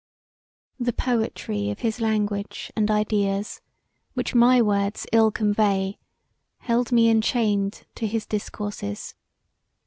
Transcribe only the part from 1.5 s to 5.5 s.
of his language and ideas which my words ill